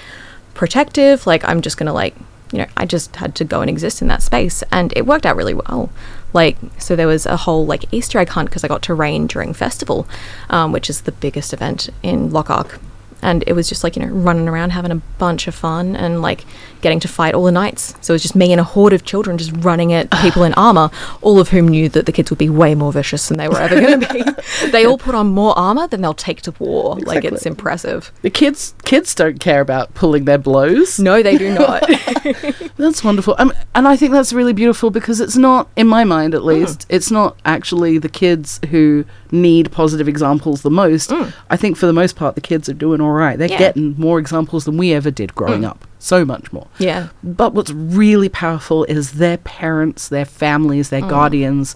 [0.55, 1.27] protective?
[1.27, 2.15] Like, I'm just going to like,
[2.53, 4.63] you know, I just had to go and exist in that space.
[4.71, 5.91] And it worked out really well.
[6.33, 9.27] Like, so there was a whole like Easter egg hunt because I got to rain
[9.27, 10.07] during festival,
[10.49, 12.79] um, which is the biggest event in Lochac.
[13.23, 16.23] And it was just like, you know, running around having a bunch of fun and
[16.23, 16.45] like
[16.81, 17.95] getting to fight all the knights.
[18.01, 20.55] So it was just me and a horde of children just running at people in
[20.55, 23.49] armor, all of whom knew that the kids would be way more vicious than they
[23.49, 24.23] were ever going to be.
[24.71, 26.97] they all put on more armor than they'll take to war.
[27.01, 28.13] Like, it's impressive.
[28.23, 31.85] the kids kids don't care about pulling their blows No, they do not.
[32.77, 33.35] That's wonderful.
[33.39, 36.87] Um, and I think that's really beautiful because it's not, in my mind at least,
[36.89, 41.11] it's not actually the kids who need positive examples the most.
[41.11, 41.33] Mm.
[41.51, 43.39] I think for the most part, the kids are doing all right.
[43.39, 43.59] They're Yeah.
[43.59, 45.69] getting more examples than we ever did growing mm.
[45.69, 45.85] up.
[45.99, 46.67] So much more.
[46.79, 47.09] yeah.
[47.25, 51.09] But what's really powerful is their parents, their families, their mm.
[51.11, 51.75] guardians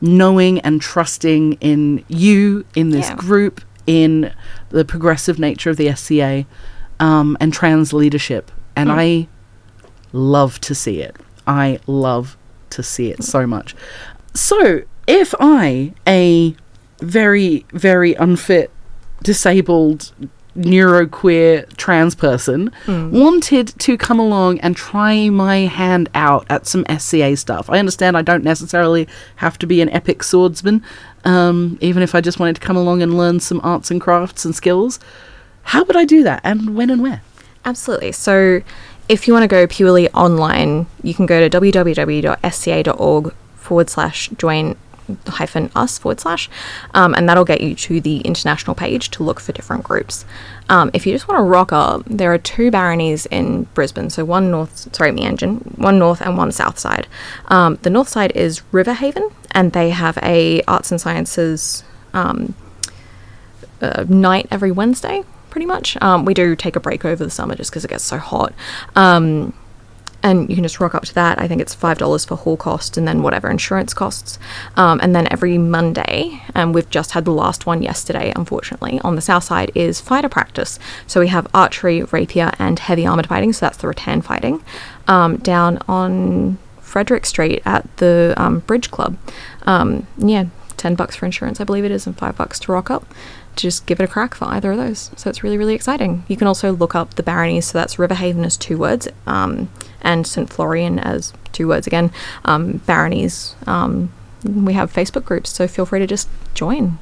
[0.00, 3.16] knowing and trusting in you, in this Yeah.
[3.16, 4.32] group, in
[4.70, 6.46] the progressive nature of the SCA,
[7.00, 8.50] um, and trans leadership.
[8.76, 9.28] And I
[10.12, 11.16] love to see it.
[11.46, 12.36] I love
[12.70, 13.74] to see it so much.
[14.34, 16.56] So, if I, a
[17.04, 18.70] very, very unfit,
[19.22, 20.12] disabled,
[20.56, 27.36] neuroqueer trans person, wanted to come along and try my hand out at some SCA
[27.36, 30.82] stuff, I understand I don't necessarily have to be an epic swordsman,
[31.24, 34.44] um, even if I just wanted to come along and learn some arts and crafts
[34.44, 35.00] and skills.
[35.62, 37.22] How would I do that, and when and where?
[37.64, 38.12] Absolutely.
[38.12, 38.62] So,
[39.08, 44.76] if you want to go purely online, you can go to www.sca.org forward slash join
[45.26, 46.48] hyphen us forward slash,
[46.94, 50.24] um, and that'll get you to the international page to look for different groups.
[50.68, 54.24] Um, if you just want to rock up, there are two baronies in Brisbane, so
[54.24, 57.06] one north, sorry, Meanjin, one north and one south side.
[57.48, 62.54] Um, the north side is Riverhaven, and they have a arts and sciences um,
[63.80, 66.00] uh, night every Wednesday, pretty much.
[66.02, 68.52] Um, we do take a break over the summer just because it gets so hot.
[70.24, 71.40] Um, and you can just rock up to that.
[71.40, 74.38] I think it's five dollars for hall cost, and then whatever insurance costs.
[74.76, 79.16] Um, and then every Monday, and we've just had the last one yesterday, unfortunately, on
[79.16, 80.78] the south side is fighter practice.
[81.06, 83.52] So we have archery, rapier, and heavy armored fighting.
[83.52, 84.64] So that's the rattan fighting
[85.06, 89.16] um, down on Frederick Street at the um, Bridge Club.
[89.66, 92.90] Um, yeah, ten bucks for insurance, I believe it is, and five bucks to rock
[92.90, 93.06] up.
[93.56, 95.10] to Just give it a crack for either of those.
[95.16, 96.24] So it's really, really exciting.
[96.28, 97.66] You can also look up the baronies.
[97.66, 99.68] So that's Riverhaven as two words, um,
[100.04, 102.12] and St Florian as two words again.
[102.44, 103.54] Um, baronies.
[103.66, 104.12] Um,
[104.44, 106.98] we have Facebook groups, so feel free to just join.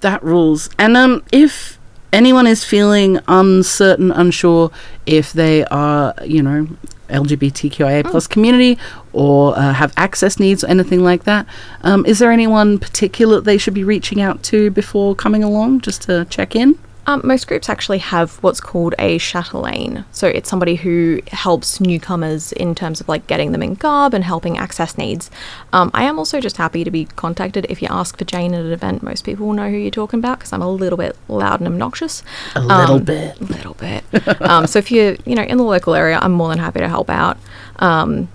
[0.00, 0.70] That rules.
[0.78, 1.78] And um, if
[2.12, 4.70] anyone is feeling uncertain, unsure
[5.04, 6.68] if they are, you know,
[7.08, 8.78] LGBTQIA plus community
[9.12, 11.46] or uh, have access needs or anything like that,
[11.82, 16.02] um, is there anyone particular they should be reaching out to before coming along just
[16.02, 16.78] to check in?
[17.08, 20.04] Um, most groups actually have what's called a chatelaine.
[20.10, 24.24] So it's somebody who helps newcomers in terms of like getting them in garb and
[24.24, 25.30] helping access needs.
[25.72, 27.66] Um, I am also just happy to be contacted.
[27.68, 30.18] If you ask for Jayne at an event, most people will know who you're talking
[30.18, 32.24] about because I'm a little bit loud and obnoxious.
[32.56, 33.40] A little Um, bit.
[33.40, 34.02] A little bit.
[34.42, 36.88] um, so if you're, you know, in the local area, I'm more than happy to
[36.88, 37.38] help out.
[37.78, 38.28] Um,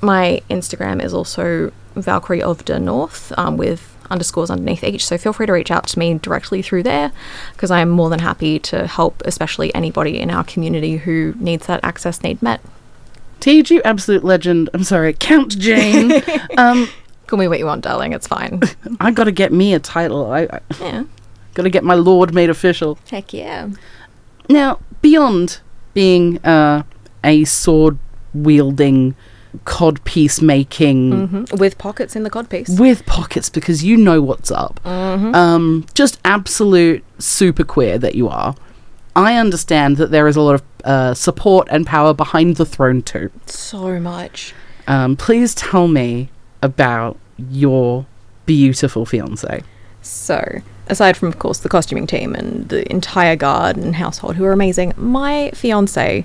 [0.00, 5.04] my Instagram is also Valkyrie of the North um, with underscores underneath each.
[5.06, 7.12] So feel free to reach out to me directly through there
[7.52, 11.66] because I am more than happy to help, especially anybody in our community who needs
[11.66, 12.60] that access need met.
[13.40, 14.70] Tej, you absolute legend.
[14.74, 16.22] I'm sorry, Count Jayne.
[16.58, 16.88] um,
[17.26, 18.12] Call me what you want, darling.
[18.12, 18.62] It's fine.
[19.00, 20.32] I got to get me a title.
[20.32, 21.04] I, I yeah.
[21.54, 22.98] got to get my lord made official.
[23.10, 23.70] Heck yeah.
[24.48, 25.60] Now, beyond
[25.92, 26.84] being uh,
[27.24, 27.98] a sword
[28.32, 29.16] wielding,
[29.64, 32.78] cod piece making hmm With pockets in the codpiece.
[32.78, 38.54] with pockets because you know what's up, um, just absolute super queer that you are.
[39.14, 43.02] I understand that there is a lot of uh, support and power behind the throne
[43.02, 43.30] too.
[43.46, 44.54] So much.
[44.86, 46.28] Um, please tell me
[46.62, 48.06] about your
[48.44, 49.62] beautiful fiance.
[50.02, 54.44] So, aside from, of course, the costuming team and the entire guard and household who
[54.44, 56.24] are amazing, my fiance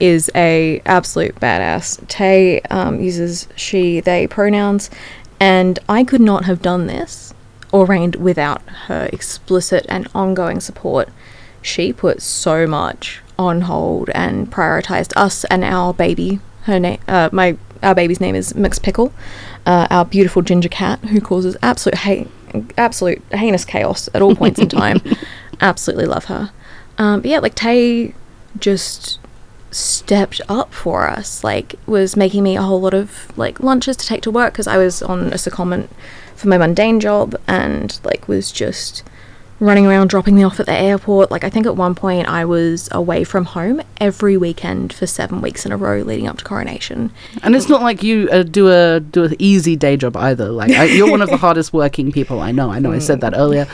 [0.00, 2.06] is a absolute badass.
[2.08, 4.90] Tay um, uses she, they pronouns,
[5.38, 7.32] and I could not have done this
[7.72, 11.08] or reigned without her explicit and ongoing support.
[11.62, 16.40] She put so much on hold and prioritized us and our baby.
[16.64, 19.12] Her name, uh, my our baby's name is Mix Pickle,
[19.64, 22.28] uh, our beautiful ginger cat who causes absolute hate,
[22.76, 25.00] absolute heinous chaos at all points in time.
[25.60, 26.52] Absolutely love her.
[26.98, 28.14] Um, but yeah, like Tay
[28.58, 29.19] just
[29.70, 31.44] stepped up for us.
[31.44, 34.66] Like was making me a whole lot of like lunches to take to work because
[34.66, 35.88] I was on a secondment
[36.34, 39.02] for my mundane job and like was just
[39.60, 41.30] running around dropping me off at the airport.
[41.30, 45.42] Like I think at one point I was away from home every weekend for seven
[45.42, 47.12] weeks in a row leading up to coronation.
[47.42, 50.48] And it's not like you uh, do a do an easy day job either.
[50.48, 52.70] Like I, you're one of the hardest working people I know.
[52.70, 53.68] I know I said that earlier.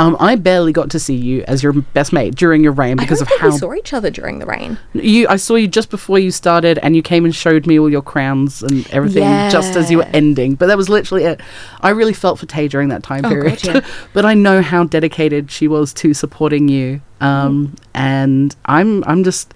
[0.00, 3.20] Um, I barely got to see you as your best mate during your reign because
[3.20, 4.78] of how we saw each other during the rain.
[4.92, 5.26] you.
[5.28, 8.02] I saw you just before you started, and you came and showed me all your
[8.02, 10.54] crowns and everything just as you were ending.
[10.54, 11.40] But that was literally it.
[11.80, 13.64] I really felt for Tay during that time Oh, God, period.
[13.64, 13.80] yeah.
[14.12, 17.00] but I know how dedicated she was to supporting you.
[17.20, 19.52] Um, and I'm I'm just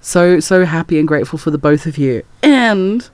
[0.00, 2.22] so so happy and grateful for the both of you.
[2.42, 3.06] And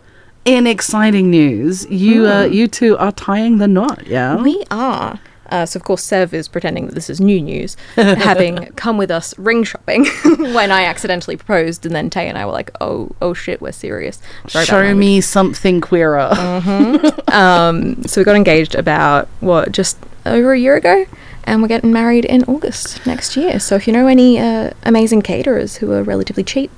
[0.45, 4.07] in exciting news, you uh, you two are tying the knot.
[4.07, 4.41] Yeah.
[4.41, 5.19] We are.
[5.49, 9.11] Uh, so of course Sev is pretending that this is new news, having come with
[9.11, 10.05] us ring shopping
[10.39, 13.73] when I accidentally proposed, and then Tay and I were like, "Oh, oh shit, we're
[13.73, 16.33] serious." Sorry Show me something queerer.
[17.29, 21.05] Um, so we got engaged about what just over a year ago,
[21.45, 23.61] and we're getting married in August next year.
[23.61, 26.71] So if you know any uh, amazing caterers who are relatively cheap,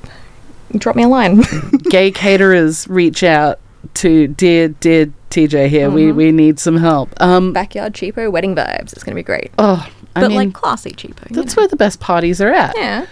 [0.76, 1.42] drop me a line.
[1.90, 3.60] Gay caterers reach out
[3.94, 5.86] to dear dear TJ here.
[5.86, 5.94] Mm-hmm.
[5.94, 7.10] We we need some help.
[7.20, 7.52] Um.
[7.52, 8.92] Backyard cheapo wedding vibes.
[8.92, 11.28] It's gonna be great, Oh, I but mean, like classy cheapo.
[11.34, 11.62] that's know.
[11.62, 12.76] where the best parties are at.
[12.76, 13.06] yeah.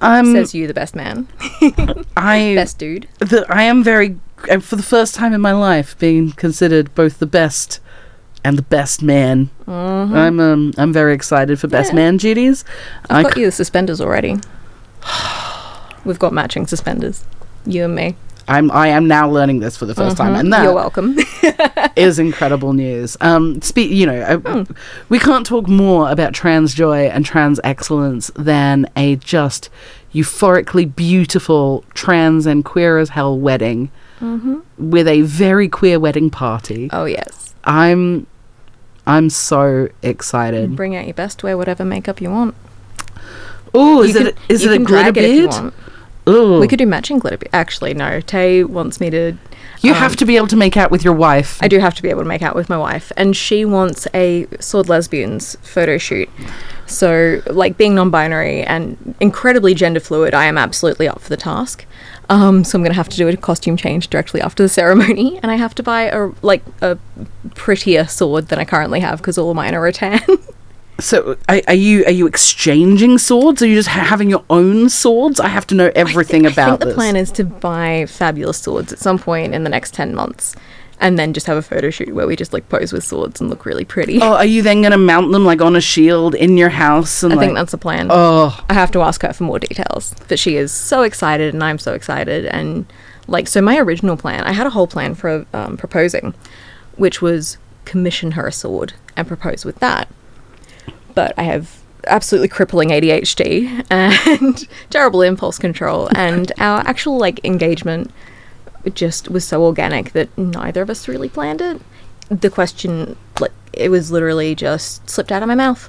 [0.00, 1.26] Um, Says you, the best man,
[2.16, 3.08] I best dude.
[3.18, 4.18] the, I am very
[4.50, 7.80] uh, for the first time in my life being considered both the best
[8.44, 9.48] and the best man.
[9.66, 11.98] I'm um I'm very excited for best Mm-hmm.
[11.98, 12.04] Yeah.
[12.04, 12.64] man duties.
[13.08, 14.36] I I've got c- you the suspenders already.
[16.04, 17.24] We've got matching suspenders.
[17.64, 18.16] You and me.
[18.48, 21.16] I'm I am now learning this for the 1st time, and that You're welcome.
[21.96, 23.16] is incredible news.
[23.20, 24.72] Um, speak, you know, uh, Hmm.
[25.08, 29.68] we can't talk more about trans joy and trans excellence than a just
[30.14, 33.90] euphorically beautiful trans and queer as hell wedding
[34.78, 36.88] with a very queer wedding party.
[36.92, 37.54] oh yes.
[37.64, 38.26] I'm,
[39.06, 40.74] I'm so excited.
[40.76, 41.42] Bring out your best.
[41.42, 42.54] Wear whatever makeup you want.
[43.74, 45.72] Oh, is it is it a glitter drag it if you beard?
[46.28, 47.36] Ooh, We could do matching glitter.
[47.38, 48.20] Be- Actually, no.
[48.20, 49.36] Tay wants me to.
[49.80, 51.58] you um, have to be able to make out with your wife.
[51.62, 54.08] I do have to be able to make out with my wife, and she wants
[54.12, 56.28] a sword lesbians photo shoot.
[56.86, 61.86] So, like being non-binary and incredibly gender fluid, I am absolutely up for the task.
[62.28, 65.52] Um, so I'm gonna have to do a costume change directly after the ceremony, and
[65.52, 66.98] I have to buy a like a
[67.54, 70.20] prettier sword than I currently have because all of mine are rattan.
[70.98, 73.62] So, are, are you are you exchanging swords?
[73.62, 75.38] Are you just ha- having your own swords?
[75.38, 76.94] I have to know everything I about I think the this.
[76.94, 80.56] plan is to buy fabulous swords at some point in the next ten months,
[80.98, 83.50] and then just have a photo shoot where we just like pose with swords and
[83.50, 84.20] look really pretty.
[84.22, 87.22] Oh, are you then going to mount them like on a shield in your house?
[87.22, 88.08] And I like, think that's the plan.
[88.10, 91.62] Oh, I have to ask her for more details, but she is so excited, and
[91.62, 92.46] I'm so excited.
[92.46, 92.86] And
[93.26, 96.32] like, so my original plan, I had a whole plan for um, proposing,
[96.96, 100.08] which was commission her a sword and propose with that.
[101.16, 108.12] But I have absolutely crippling ADHD and terrible impulse control, and our actual like engagement
[108.94, 111.82] just was so organic that neither of us really planned it.
[112.28, 115.88] The question, like, it was literally just slipped out of my mouth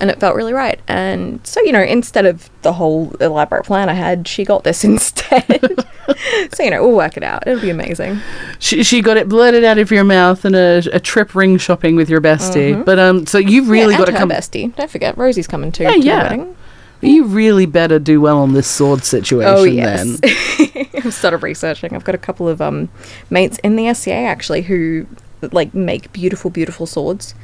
[0.00, 0.80] and it felt really right.
[0.88, 4.84] And so, you know, instead of the whole elaborate plan I had, she got this
[4.92, 5.86] instead.
[6.54, 7.46] so, you know, we'll work it out.
[7.46, 8.20] It'll be amazing.
[8.58, 11.96] she, she got it blurted out of your mouth in a, a trip ring shopping
[11.96, 12.82] with your bestie.
[12.84, 14.30] But um, so you've really yeah, got to come.
[14.30, 14.74] bestie.
[14.74, 15.84] Don't forget, Rosie's coming too.
[15.84, 16.22] Yeah, to yeah.
[16.22, 16.56] wedding.
[17.00, 19.54] You really better do well on this sword situation.
[19.56, 20.20] Oh, yes.
[20.20, 21.94] Then I've started researching.
[21.96, 22.90] I've got a couple of um,
[23.28, 25.06] mates in the SCA actually who
[25.50, 27.34] like make beautiful, beautiful swords.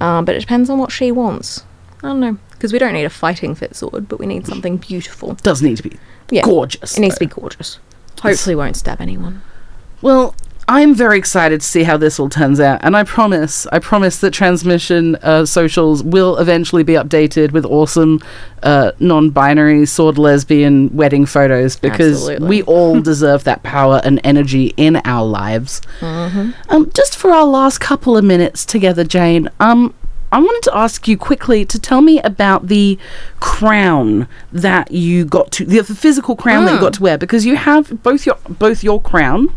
[0.00, 1.64] Um, but it depends on what she wants.
[2.02, 4.78] I don't know because we don't need a fighting fit sword, but we need something
[4.78, 5.34] beautiful.
[5.34, 5.98] Does need to be
[6.30, 6.96] Yeah, gorgeous.
[6.96, 7.78] It needs to be gorgeous.
[8.30, 9.42] Hopefully, won't stab anyone.
[10.02, 10.34] Well,
[10.66, 14.18] I'm very excited to see how this all turns out, and I promise, I promise
[14.20, 18.20] that transmission uh, socials will eventually be updated with awesome
[18.62, 22.48] uh, non-binary sword lesbian wedding photos because Absolutely.
[22.48, 25.82] we all deserve that power and energy in our lives.
[26.00, 29.50] Um, just for our last couple of minutes together, Jayne.
[29.60, 29.94] Um,
[30.34, 32.98] I wanted to ask you quickly to tell me about the
[33.38, 37.46] crown that you got to the, the physical crown that you got to wear because
[37.46, 39.54] you have both your both your crown,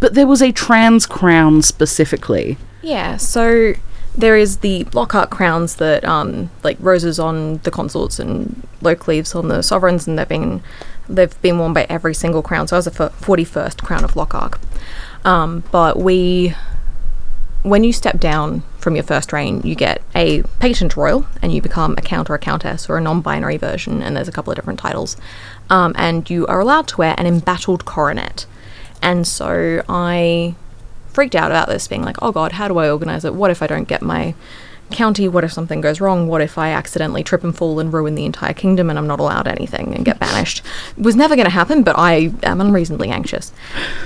[0.00, 2.56] but there was a trans crown specifically.
[2.80, 3.74] Yeah, so
[4.16, 9.34] there is the Lochac crowns that um like roses on the consorts and loc leaves
[9.34, 10.62] on the sovereigns and they've been
[11.06, 12.66] they've been worn by every single crown.
[12.66, 14.58] So I was the forty first crown of Lochac.
[15.22, 16.54] Um, but we
[17.64, 21.62] when you step down from your first reign, you get a patent royal and you
[21.62, 24.52] become a count or a countess or a non binary version, and there's a couple
[24.52, 25.16] of different titles.
[25.70, 28.44] Um, and you are allowed to wear an embattled coronet.
[29.00, 30.54] And so I
[31.08, 33.34] freaked out about this, being like, oh god, how do I organize it?
[33.34, 34.34] What if I don't get my
[34.90, 35.28] county?
[35.28, 36.28] What if something goes wrong?
[36.28, 39.20] What if I accidentally trip and fall and ruin the entire kingdom and I'm not
[39.20, 40.62] allowed anything and get banished?
[40.96, 43.52] It was never going to happen, but I am unreasonably anxious.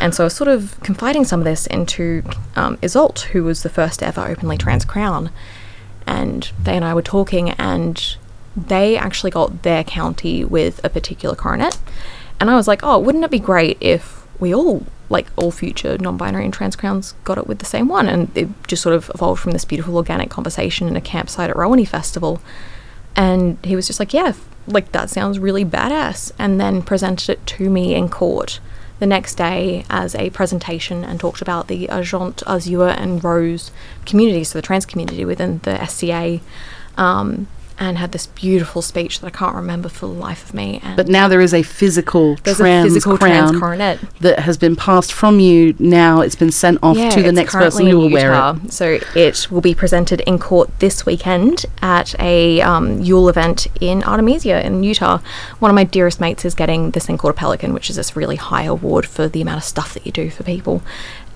[0.01, 2.22] And so I was sort of confiding some of this into
[2.57, 5.31] um, Isolt, who was the first ever openly trans crown.
[6.07, 8.16] And they and I were talking, and
[8.57, 11.79] they actually got their county with a particular coronet.
[12.41, 15.96] And I was like, oh, wouldn't it be great if we all, like all future
[15.98, 18.09] non binary and trans crowns, got it with the same one?
[18.09, 21.56] And it just sort of evolved from this beautiful organic conversation in a campsite at
[21.56, 22.40] Rowany Festival.
[23.16, 24.32] And he was just like, yeah,
[24.66, 26.32] like that sounds really badass.
[26.38, 28.61] And then presented it to me in court
[28.98, 33.70] the next day as a presentation and talked about the Argent, Azure, and Rose
[34.04, 36.40] communities, so the trans community within the SCA.
[36.96, 37.46] Um,
[37.79, 40.81] and had this beautiful speech that I can't remember for the life of me.
[40.83, 43.99] And But now there is a physical trans a physical crown trans coronet.
[44.20, 45.74] that has been passed from you.
[45.79, 48.72] Now it's been sent off to the next person who will wear it.
[48.72, 54.03] So it will be presented in court this weekend at a um, Yule event in
[54.03, 55.18] Artemisia in Utah.
[55.59, 58.16] One of my dearest mates is getting this thing called a Pelican, which is this
[58.16, 60.83] really high award for the amount of stuff that you do for people.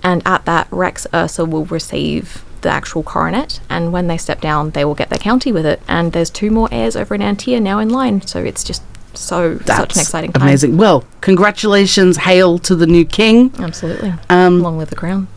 [0.03, 4.71] And at that, Rex Ursa will receive the actual coronet, and when they step down,
[4.71, 5.81] they will get their county with it.
[5.87, 8.81] And there's two more heirs over in An Tir now in line, so it's just
[9.13, 10.41] so such an exciting time.
[10.41, 10.77] amazing.
[10.77, 13.53] Well, congratulations, hail to the new king.
[13.59, 14.13] Absolutely.
[14.29, 15.27] Um, Long live the crown.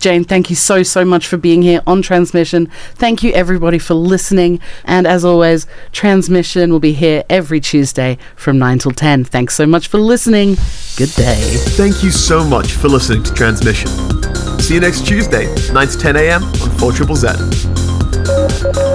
[0.00, 2.66] Jayne, thank you so, so much for being here on Transmission.
[2.94, 4.60] Thank you, everybody, for listening.
[4.84, 9.24] And as always, Transmission will be here every Tuesday from 9 till 10.
[9.24, 10.56] Thanks so much for listening.
[10.96, 11.40] Good day.
[11.78, 14.43] Thank you so much for listening to Transmission.
[14.60, 16.42] See you next Tuesday, 9 to 10 a.m.
[16.44, 18.93] on 4 Triple Z.